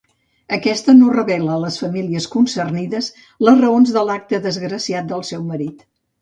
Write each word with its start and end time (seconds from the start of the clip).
Aquesta 0.55 0.93
no 1.01 1.09
revela 1.15 1.51
a 1.57 1.61
les 1.63 1.77
famílies 1.81 2.27
concernides 2.37 3.11
les 3.49 3.61
raons 3.61 3.93
de 3.99 4.05
l'acte 4.09 4.41
desgraciat 4.47 5.13
del 5.13 5.23
seu 5.31 5.47
marit. 5.53 5.87